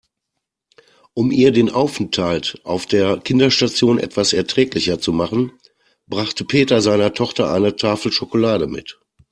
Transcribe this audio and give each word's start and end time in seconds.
Um 1.13 1.29
ihr 1.29 1.51
den 1.51 1.69
Aufenthalt 1.69 2.59
auf 2.63 2.87
der 2.87 3.17
Kinderstation 3.19 3.99
etwas 3.99 4.33
erträglicher 4.33 4.99
zu 4.99 5.13
machen, 5.13 5.51
brachte 6.07 6.43
Peter 6.43 6.81
seiner 6.81 7.13
Tochter 7.13 7.53
eine 7.53 7.75
Tafel 7.75 8.11
Schokolade 8.11 8.65
mit. 8.65 8.97